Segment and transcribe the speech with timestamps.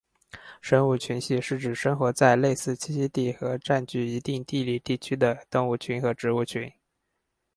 [0.61, 6.73] 生物群系是指生活在类似栖息地和占据一定地理地区的动物群和植物群。